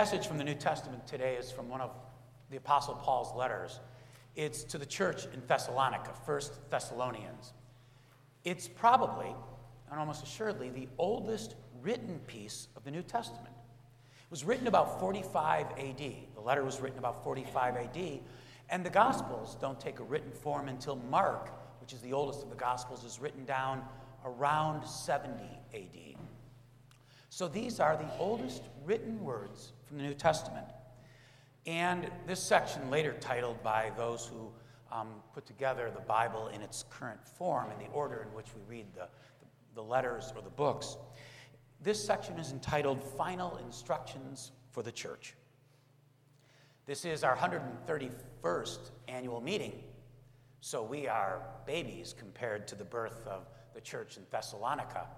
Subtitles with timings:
[0.00, 1.90] passage from the New Testament today is from one of
[2.48, 3.80] the Apostle Paul's letters.
[4.34, 7.52] It's to the church in Thessalonica, First Thessalonians.
[8.42, 9.26] It's probably,
[9.90, 13.52] and almost assuredly, the oldest written piece of the New Testament.
[13.52, 15.98] It was written about 45 AD.
[16.34, 18.20] The letter was written about 45 AD,
[18.70, 21.50] and the Gospels don't take a written form until Mark,
[21.82, 23.84] which is the oldest of the Gospels, is written down
[24.24, 25.44] around 70
[25.74, 26.16] AD.
[27.28, 30.66] So these are the oldest written words from the New Testament.
[31.66, 34.52] And this section, later titled by those who
[34.92, 38.62] um, put together the Bible in its current form, in the order in which we
[38.76, 39.08] read the,
[39.40, 40.96] the, the letters or the books,
[41.82, 45.34] this section is entitled Final Instructions for the Church.
[46.86, 48.78] This is our 131st
[49.08, 49.72] annual meeting,
[50.60, 55.08] so we are babies compared to the birth of the church in Thessalonica.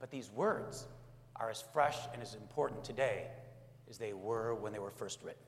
[0.00, 0.88] But these words
[1.36, 3.28] are as fresh and as important today
[3.88, 5.42] as they were when they were first written.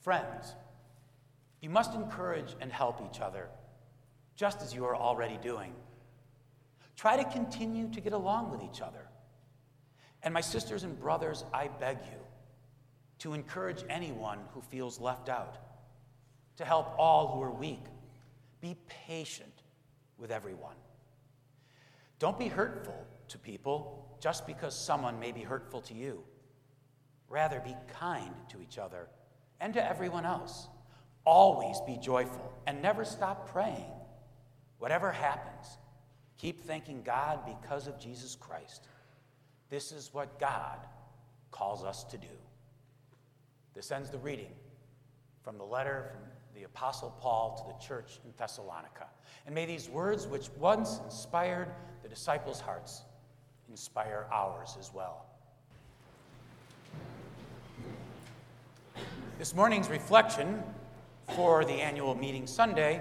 [0.00, 0.54] Friends,
[1.60, 3.48] you must encourage and help each other,
[4.36, 5.72] just as you are already doing.
[6.96, 9.06] Try to continue to get along with each other.
[10.22, 12.18] And my sisters and brothers, I beg you
[13.20, 15.56] to encourage anyone who feels left out,
[16.56, 17.84] to help all who are weak.
[18.60, 19.62] Be patient
[20.18, 20.76] with everyone.
[22.18, 26.22] Don't be hurtful to people just because someone may be hurtful to you.
[27.28, 29.08] Rather, be kind to each other
[29.60, 30.68] and to everyone else.
[31.24, 33.90] Always be joyful and never stop praying.
[34.78, 35.76] Whatever happens,
[36.38, 38.86] keep thanking God because of Jesus Christ.
[39.70, 40.78] This is what God
[41.50, 42.28] calls us to do.
[43.74, 44.52] This ends the reading
[45.42, 46.20] from the letter from
[46.54, 49.08] the Apostle Paul to the church in Thessalonica.
[49.46, 51.68] And may these words, which once inspired
[52.04, 53.02] the disciples' hearts,
[53.72, 55.24] inspire ours as well.
[59.38, 60.62] This morning's reflection
[61.34, 63.00] for the annual meeting Sunday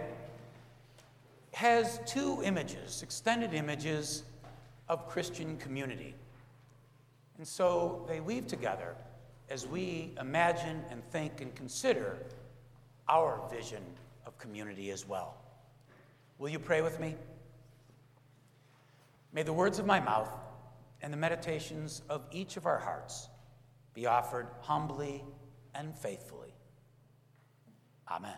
[1.53, 4.23] has two images, extended images
[4.87, 6.15] of Christian community.
[7.37, 8.95] And so they weave together
[9.49, 12.17] as we imagine and think and consider
[13.09, 13.83] our vision
[14.25, 15.35] of community as well.
[16.39, 17.15] Will you pray with me?
[19.33, 20.29] May the words of my mouth
[21.01, 23.29] and the meditations of each of our hearts
[23.93, 25.23] be offered humbly
[25.73, 26.53] and faithfully.
[28.09, 28.37] Amen.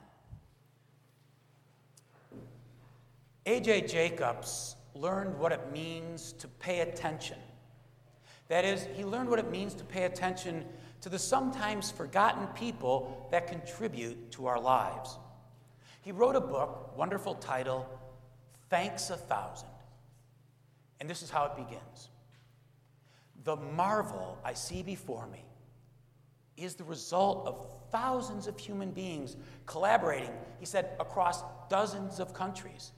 [3.46, 3.88] A.J.
[3.88, 7.38] Jacobs learned what it means to pay attention.
[8.48, 10.66] That is, he learned what it means to pay attention
[11.02, 15.18] to the sometimes forgotten people that contribute to our lives.
[16.02, 17.88] He wrote a book, wonderful title,
[18.70, 19.70] Thanks a Thousand.
[21.00, 22.10] And this is how it begins
[23.44, 25.44] The marvel I see before me
[26.56, 32.92] is the result of thousands of human beings collaborating, he said, across dozens of countries.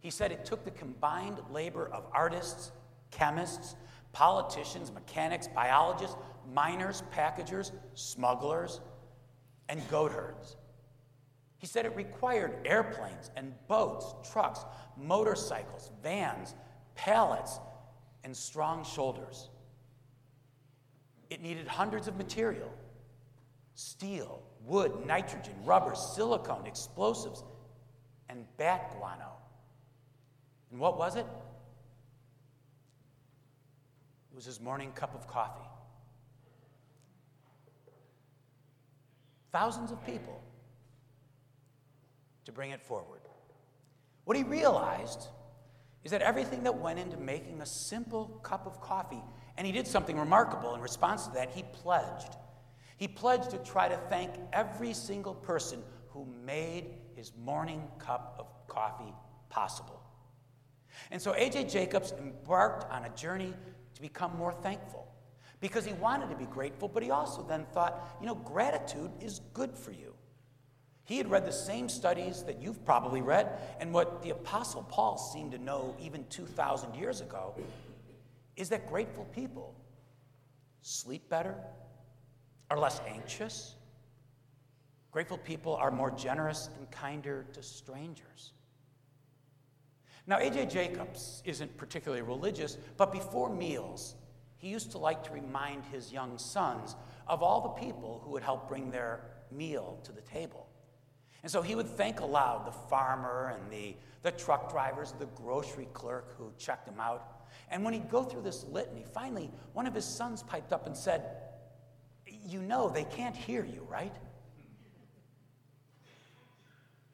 [0.00, 2.72] He said it took the combined labor of artists,
[3.10, 3.76] chemists,
[4.12, 6.16] politicians, mechanics, biologists,
[6.52, 8.80] miners, packagers, smugglers,
[9.68, 10.56] and goat herds.
[11.58, 14.64] He said it required airplanes and boats, trucks,
[14.96, 16.54] motorcycles, vans,
[16.94, 17.60] pallets,
[18.24, 19.50] and strong shoulders.
[21.30, 22.70] It needed hundreds of material
[23.74, 27.42] steel, wood, nitrogen, rubber, silicone, explosives,
[28.28, 29.32] and bat guano.
[30.70, 31.24] And what was it?
[34.32, 35.66] It was his morning cup of coffee.
[39.50, 40.42] Thousands of people
[42.44, 43.20] to bring it forward.
[44.24, 45.26] What he realized
[46.04, 49.22] is that everything that went into making a simple cup of coffee,
[49.60, 52.34] and he did something remarkable in response to that, he pledged.
[52.96, 58.46] He pledged to try to thank every single person who made his morning cup of
[58.68, 59.12] coffee
[59.50, 60.00] possible.
[61.10, 61.64] And so A.J.
[61.64, 63.52] Jacobs embarked on a journey
[63.96, 65.06] to become more thankful
[65.60, 69.42] because he wanted to be grateful, but he also then thought, you know, gratitude is
[69.52, 70.14] good for you.
[71.04, 75.18] He had read the same studies that you've probably read, and what the Apostle Paul
[75.18, 77.54] seemed to know even 2,000 years ago
[78.56, 79.74] is that grateful people
[80.82, 81.54] sleep better,
[82.70, 83.74] are less anxious.
[85.10, 88.52] Grateful people are more generous and kinder to strangers.
[90.26, 90.66] Now, A.J.
[90.66, 94.14] Jacobs isn't particularly religious, but before meals,
[94.58, 96.94] he used to like to remind his young sons
[97.26, 100.69] of all the people who would help bring their meal to the table.
[101.42, 105.88] And so he would thank aloud the farmer and the, the truck drivers, the grocery
[105.92, 107.46] clerk who checked him out.
[107.70, 110.96] And when he'd go through this litany, finally, one of his sons piped up and
[110.96, 111.22] said,
[112.26, 114.14] You know they can't hear you, right?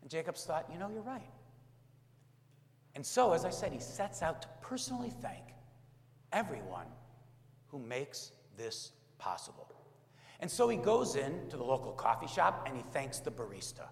[0.02, 1.30] And Jacobs thought, You know, you're right.
[2.94, 5.44] And so, as I said, he sets out to personally thank
[6.32, 6.86] everyone
[7.68, 9.70] who makes this possible.
[10.40, 13.88] And so he goes in to the local coffee shop and he thanks the barista.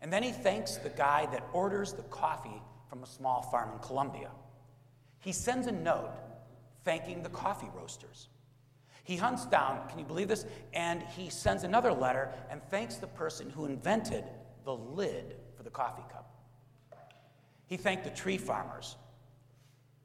[0.00, 3.78] And then he thanks the guy that orders the coffee from a small farm in
[3.80, 4.30] Colombia.
[5.20, 6.12] He sends a note
[6.84, 8.28] thanking the coffee roasters.
[9.04, 10.44] He hunts down, can you believe this?
[10.74, 14.24] And he sends another letter and thanks the person who invented
[14.64, 16.34] the lid for the coffee cup.
[17.66, 18.96] He thanked the tree farmers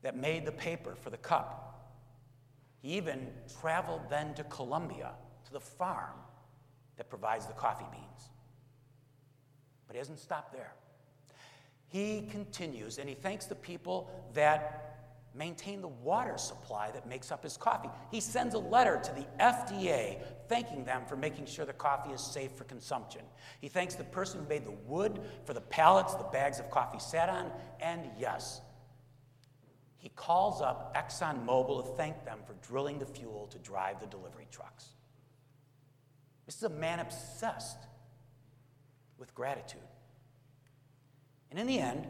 [0.02, 1.92] that made the paper for the cup.
[2.82, 3.28] He even
[3.62, 5.12] traveled then to Colombia,
[5.46, 6.18] to the farm
[6.98, 8.30] that provides the coffee beans.
[9.94, 10.74] But he doesn't stop there.
[11.90, 17.44] He continues and he thanks the people that maintain the water supply that makes up
[17.44, 17.90] his coffee.
[18.10, 20.18] He sends a letter to the FDA
[20.50, 23.22] thanking them for making sure the coffee is safe for consumption.
[23.62, 27.00] He thanks the person who made the wood for the pallets the bags of coffee
[27.00, 28.62] sat on, and yes,
[30.00, 34.48] he calls up ExxonMobil to thank them for drilling the fuel to drive the delivery
[34.52, 34.90] trucks.
[36.48, 37.78] This is a man obsessed
[39.24, 39.80] with gratitude.
[41.50, 42.06] And in the end,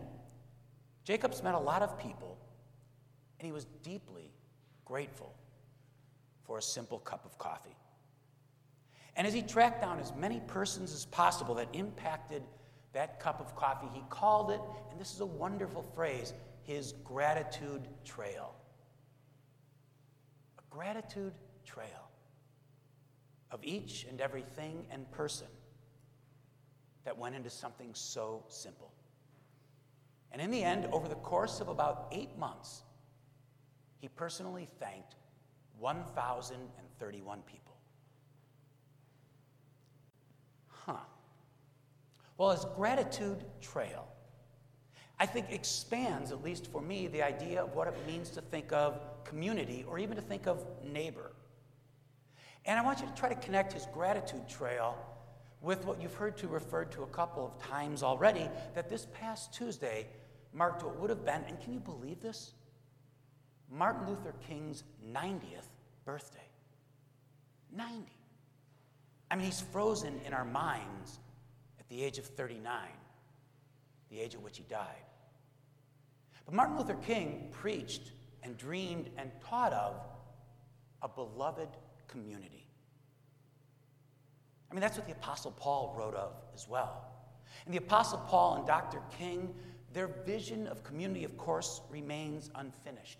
[1.03, 2.39] Jacobs met a lot of people
[3.37, 4.31] and he was deeply
[4.83, 5.35] grateful
[6.43, 7.75] for a simple cup of coffee.
[9.15, 12.41] And as he tracked down as many persons as possible that impacted
[12.93, 16.33] that cup of coffee, he called it, and this is a wonderful phrase,
[16.63, 18.55] his gratitude trail.
[20.57, 21.33] A gratitude
[21.63, 22.09] trail
[23.51, 25.45] of each and everything and person
[27.05, 28.91] that went into something so simple.
[30.31, 32.83] And in the end, over the course of about eight months,
[33.99, 35.15] he personally thanked
[35.79, 37.77] 1,031 people.
[40.67, 40.95] Huh.
[42.37, 44.07] Well, his gratitude trail,
[45.19, 48.73] I think, expands, at least for me, the idea of what it means to think
[48.73, 51.31] of community or even to think of neighbor.
[52.65, 54.97] And I want you to try to connect his gratitude trail
[55.63, 59.53] with what you've heard to referred to a couple of times already that this past
[59.53, 60.05] Tuesday
[60.53, 62.51] marked what would have been, and can you believe this?
[63.71, 65.71] Martin Luther King's 90th
[66.05, 66.39] birthday.
[67.75, 68.03] 90.
[69.31, 71.19] I mean, he's frozen in our minds
[71.79, 72.71] at the age of 39,
[74.11, 74.87] the age at which he died.
[76.45, 78.11] But Martin Luther King preached
[78.43, 79.95] and dreamed and taught of
[81.01, 81.69] a beloved
[82.07, 82.62] community.
[84.73, 87.05] I mean, that's what the Apostle Paul wrote of as well.
[87.65, 89.01] And the Apostle Paul and Dr.
[89.19, 89.53] King,
[89.93, 93.19] their vision of community, of course, remains unfinished.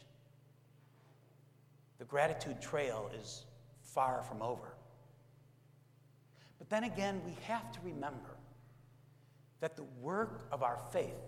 [2.00, 3.46] The gratitude trail is
[3.84, 4.74] far from over.
[6.58, 8.36] But then again, we have to remember
[9.60, 11.22] that the work of our faith,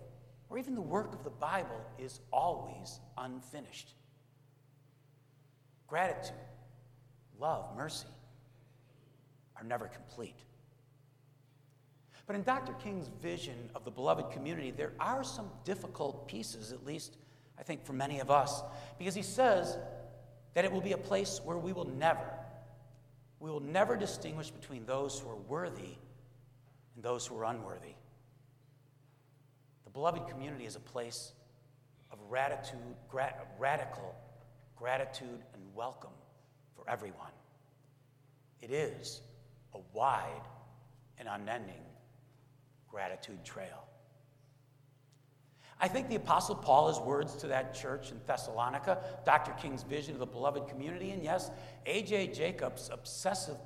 [0.50, 3.94] or even the work of the Bible, is always unfinished.
[5.86, 6.34] Gratitude,
[7.38, 8.08] love, mercy
[9.58, 10.36] are never complete.
[12.26, 12.72] But in Dr.
[12.74, 17.16] King's vision of the beloved community, there are some difficult pieces, at least
[17.58, 18.62] I think for many of us,
[18.98, 19.78] because he says
[20.54, 22.28] that it will be a place where we will never,
[23.38, 25.94] we will never distinguish between those who are worthy
[26.94, 27.94] and those who are unworthy.
[29.84, 31.32] The beloved community is a place
[32.10, 34.14] of gratitude, grat- radical
[34.76, 36.10] gratitude and welcome
[36.74, 37.32] for everyone.
[38.60, 39.22] It is
[39.76, 40.42] a wide
[41.18, 41.84] and unending
[42.88, 43.84] gratitude trail.
[45.78, 49.52] I think the Apostle Paul's words to that church in Thessalonica, Dr.
[49.52, 51.50] King's vision of the beloved community, and yes,
[51.84, 52.28] A.J.
[52.28, 53.56] Jacobs' obsessive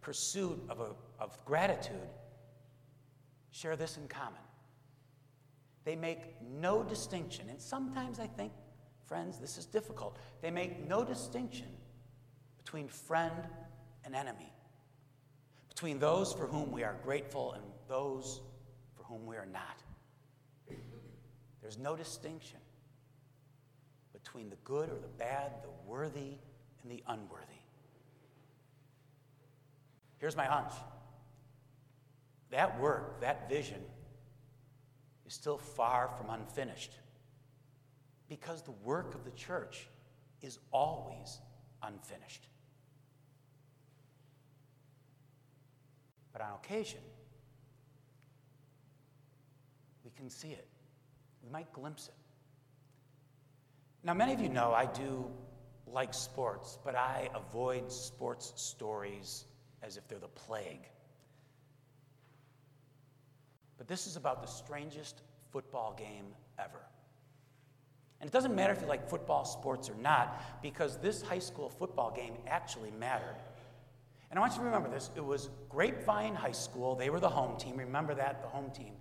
[0.00, 0.90] pursuit of, a,
[1.20, 2.08] of gratitude
[3.52, 4.40] share this in common.
[5.84, 8.52] They make no distinction, and sometimes I think,
[9.06, 10.18] friends, this is difficult.
[10.42, 11.68] They make no distinction
[12.56, 13.46] between friend
[14.04, 14.52] and enemy,
[15.78, 18.40] between those for whom we are grateful and those
[18.96, 19.80] for whom we are not.
[21.62, 22.58] There's no distinction
[24.12, 26.32] between the good or the bad, the worthy
[26.82, 27.62] and the unworthy.
[30.16, 30.72] Here's my hunch
[32.50, 33.80] that work, that vision,
[35.28, 36.90] is still far from unfinished
[38.28, 39.86] because the work of the church
[40.42, 41.38] is always
[41.84, 42.48] unfinished.
[46.38, 47.00] But on occasion,
[50.04, 50.68] we can see it.
[51.42, 52.14] We might glimpse it.
[54.04, 55.28] Now, many of you know I do
[55.88, 59.46] like sports, but I avoid sports stories
[59.82, 60.88] as if they're the plague.
[63.76, 66.26] But this is about the strangest football game
[66.56, 66.82] ever.
[68.20, 71.68] And it doesn't matter if you like football, sports, or not, because this high school
[71.68, 73.36] football game actually mattered.
[74.30, 77.28] And I want you to remember this it was Grapevine High School, they were the
[77.28, 77.76] home team.
[77.76, 78.94] Remember that, the home team,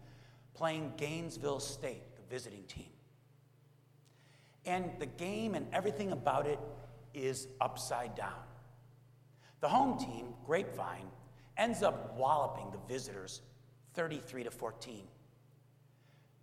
[0.54, 2.90] playing Gainesville State, the visiting team.
[4.66, 6.60] And the game and everything about it
[7.14, 8.44] is upside down.
[9.62, 11.10] The home team, Grapevine,
[11.58, 13.42] ends up walloping the visitors
[13.94, 15.04] 33 to 14.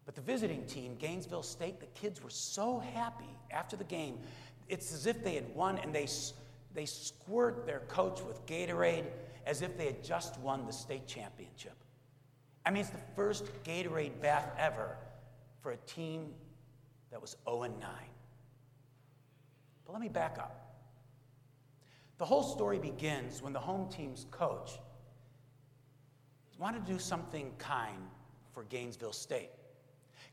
[0.06, 4.18] But the visiting team, Gainesville State, the kids were so happy after the game.
[4.68, 6.08] It's as if they had won and they,
[6.74, 9.06] they squirt their coach with Gatorade
[9.46, 11.76] as if they had just won the state championship.
[12.66, 14.96] I mean, it's the first Gatorade bath ever
[15.60, 16.32] for a team
[17.10, 17.78] that was 0 9.
[19.84, 20.60] But let me back up.
[22.18, 24.78] The whole story begins when the home team's coach
[26.58, 28.08] wanted to do something kind
[28.52, 29.50] for Gainesville State.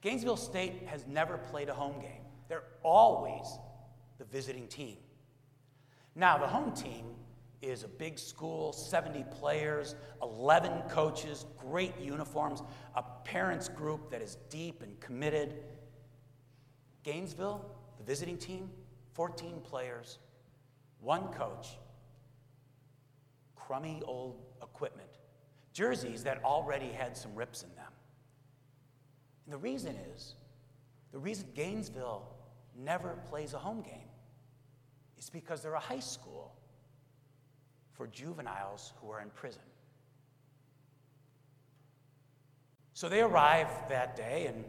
[0.02, 3.46] Gainesville State has never played a home game, they're always
[4.18, 4.98] the visiting team.
[6.16, 7.06] Now, the home team
[7.62, 12.64] is a big school, 70 players, 11 coaches, great uniforms,
[12.96, 15.56] a parents group that is deep and committed.
[17.04, 17.64] Gainesville,
[17.98, 18.70] the visiting team,
[19.14, 20.18] 14 players,
[21.00, 21.78] one coach,
[23.56, 25.10] crummy old equipment,
[25.72, 27.92] jerseys that already had some rips in them.
[29.46, 30.36] And the reason is
[31.12, 32.28] the reason Gainesville
[32.76, 34.11] never plays a home game
[35.22, 36.52] is because they're a high school
[37.94, 39.62] for juveniles who are in prison.
[42.94, 44.66] So they arrived that day, and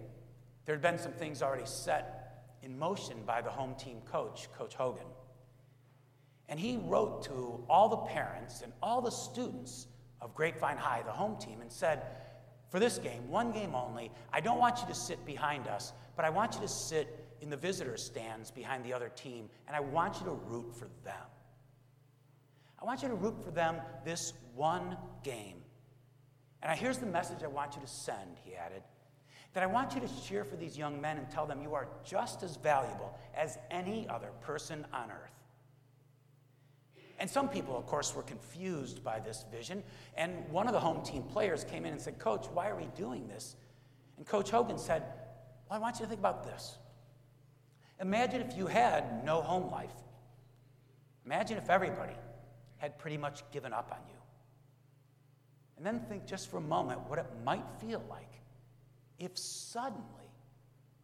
[0.67, 4.75] there had been some things already set in motion by the home team coach, Coach
[4.75, 5.07] Hogan.
[6.49, 9.87] And he wrote to all the parents and all the students
[10.21, 12.03] of Grapevine High, the home team, and said,
[12.69, 16.27] For this game, one game only, I don't want you to sit behind us, but
[16.27, 19.81] I want you to sit in the visitor stands behind the other team, and I
[19.81, 21.15] want you to root for them.
[22.81, 25.57] I want you to root for them this one game.
[26.63, 28.83] And here's the message I want you to send, he added
[29.53, 31.89] that I want you to cheer for these young men and tell them you are
[32.05, 35.31] just as valuable as any other person on earth.
[37.19, 39.83] And some people, of course, were confused by this vision.
[40.17, 42.89] And one of the home team players came in and said, Coach, why are we
[42.97, 43.57] doing this?
[44.17, 45.03] And Coach Hogan said,
[45.69, 46.79] Well, I want you to think about this.
[48.01, 49.91] Imagine if you had no home life.
[51.25, 52.15] Imagine if everybody
[52.79, 54.19] had pretty much given up on you.
[55.77, 58.41] And then think just for a moment what it might feel like
[59.19, 60.05] if suddenly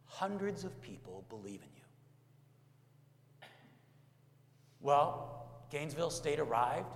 [0.05, 3.47] hundreds of people believe in you.
[4.81, 6.93] Well, Gainesville State arrived.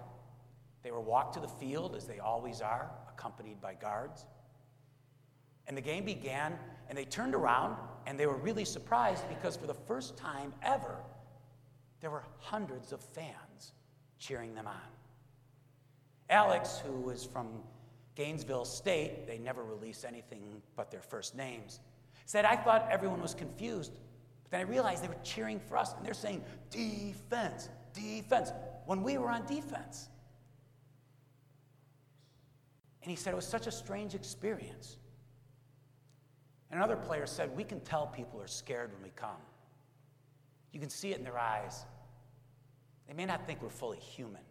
[0.83, 4.25] They were walked to the field, as they always are, accompanied by guards.
[5.67, 6.57] And the game began,
[6.89, 10.97] and they turned around, and they were really surprised because for the first time ever,
[12.01, 13.73] there were hundreds of fans
[14.19, 14.73] cheering them on.
[16.29, 17.47] Alex, who is from
[18.15, 21.79] Gainesville State, they never release anything but their first names,
[22.25, 23.93] said, I thought everyone was confused,
[24.43, 28.51] but then I realized they were cheering for us, and they're saying, defense, defense,
[28.85, 30.09] when we were on defense.
[33.01, 34.97] And he said it was such a strange experience.
[36.73, 39.37] And another player said, We can tell people are scared when we come.
[40.71, 41.85] You can see it in their eyes.
[43.07, 44.41] They may not think we're fully human.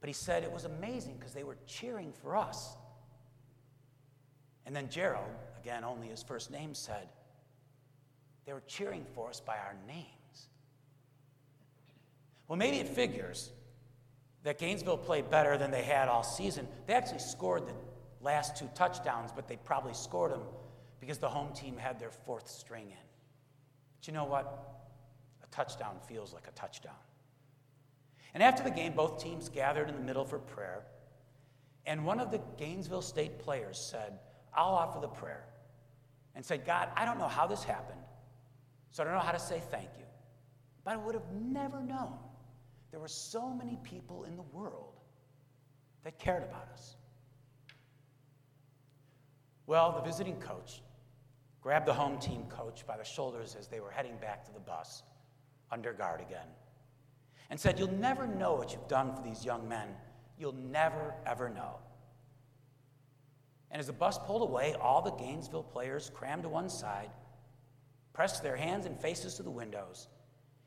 [0.00, 2.76] But he said it was amazing because they were cheering for us.
[4.66, 7.08] And then Gerald, again, only his first name said,
[8.44, 10.48] they were cheering for us by our names.
[12.46, 13.52] Well, maybe it figures
[14.42, 16.68] that Gainesville played better than they had all season.
[16.86, 17.74] They actually scored the
[18.20, 20.42] last two touchdowns, but they probably scored them
[21.00, 23.06] because the home team had their fourth string in.
[23.98, 24.46] But you know what?
[25.42, 26.92] A touchdown feels like a touchdown.
[28.34, 30.82] And after the game, both teams gathered in the middle for prayer.
[31.86, 34.18] And one of the Gainesville State players said,
[34.54, 35.44] I'll offer the prayer.
[36.34, 37.98] And said, God, I don't know how this happened,
[38.92, 40.04] so I don't know how to say thank you.
[40.84, 42.14] But I would have never known
[42.90, 45.00] there were so many people in the world
[46.04, 46.96] that cared about us.
[49.66, 50.80] Well, the visiting coach
[51.60, 54.60] grabbed the home team coach by the shoulders as they were heading back to the
[54.60, 55.02] bus,
[55.70, 56.46] under guard again,
[57.50, 59.88] and said, You'll never know what you've done for these young men.
[60.38, 61.76] You'll never, ever know.
[63.70, 67.10] And as the bus pulled away, all the Gainesville players crammed to one side,
[68.12, 70.08] pressed their hands and faces to the windows,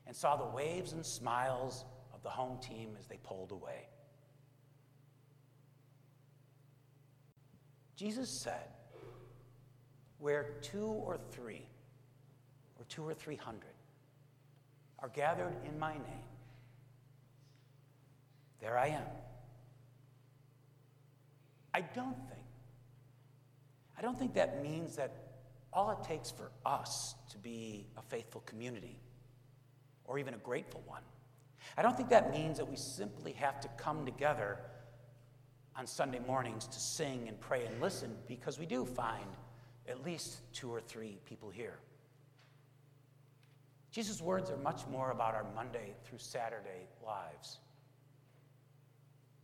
[0.06, 3.88] and saw the waves and smiles of the home team as they pulled away.
[7.96, 8.71] Jesus said,
[10.22, 11.66] where two or three,
[12.80, 13.74] or two or three hundred,
[15.00, 16.28] are gathered in my name,
[18.62, 19.08] there I am.
[21.74, 22.46] I don't think,
[23.98, 25.12] I don't think that means that
[25.74, 29.00] all it takes for us to be a faithful community
[30.06, 31.02] or even a grateful one.
[31.78, 34.60] I don't think that means that we simply have to come together
[35.76, 39.26] on Sunday mornings to sing and pray and listen because we do find
[39.92, 41.78] at least two or three people here.
[43.92, 47.60] Jesus' words are much more about our Monday through Saturday lives.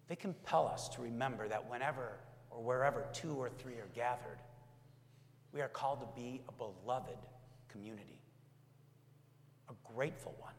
[0.07, 2.13] They compel us to remember that whenever
[2.49, 4.39] or wherever two or three are gathered,
[5.51, 7.17] we are called to be a beloved
[7.67, 8.21] community,
[9.69, 10.53] a grateful one.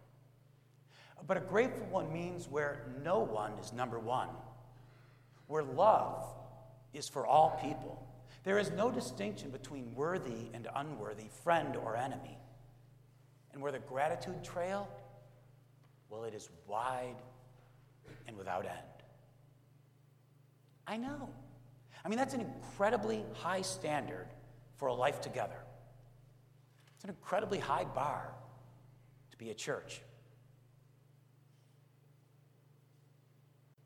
[1.27, 4.29] But a grateful one means where no one is number one,
[5.47, 6.25] where love
[6.93, 8.08] is for all people.
[8.49, 12.39] There is no distinction between worthy and unworthy, friend or enemy.
[13.53, 14.89] And where the gratitude trail,
[16.09, 17.17] well, it is wide
[18.27, 19.03] and without end.
[20.87, 21.29] I know.
[22.03, 24.29] I mean, that's an incredibly high standard
[24.77, 25.61] for a life together.
[26.95, 28.33] It's an incredibly high bar
[29.31, 30.01] to be a church.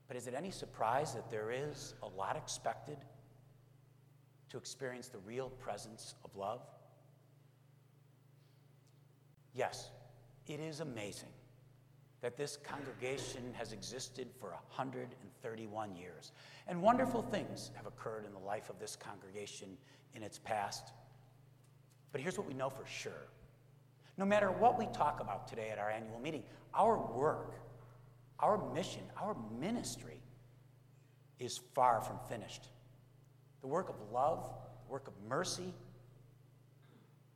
[0.07, 2.99] But is it any surprise that there is a lot expected
[4.53, 6.61] to experience the real presence of love?
[9.55, 9.91] Yes,
[10.47, 11.31] it is amazing
[12.21, 16.33] that this congregation has existed for 131 years.
[16.69, 19.79] And wonderful things have occurred in the life of this congregation
[20.15, 20.93] in its past.
[22.13, 23.29] But here's what we know for sure
[24.19, 26.43] no matter what we talk about today at our annual meeting,
[26.75, 27.55] our work,
[28.39, 30.21] our mission, our ministry
[31.39, 32.69] is far from finished.
[33.63, 34.45] The work of love,
[34.87, 35.73] the work of mercy,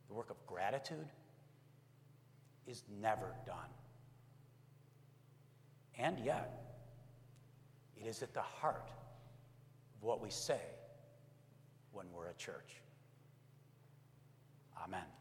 [0.09, 1.09] the work of gratitude
[2.66, 3.70] is never done.
[5.98, 6.66] And yet,
[7.96, 8.90] it is at the heart
[9.96, 10.61] of what we say
[11.92, 12.83] when we're a church.
[14.85, 15.15] Amen.